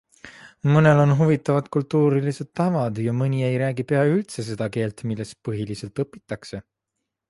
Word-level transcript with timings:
Mõnel 0.75 1.01
on 1.01 1.13
huvitavad 1.19 1.67
kultuurilised 1.77 2.51
tavad 2.61 3.03
ja 3.05 3.15
mõni 3.19 3.45
ei 3.53 3.61
räägi 3.65 3.87
pea 3.95 4.03
üldse 4.17 4.49
seda 4.51 4.73
keelt, 4.79 5.09
milles 5.13 5.39
põhiliselt 5.49 6.07
õpitakse. 6.07 6.69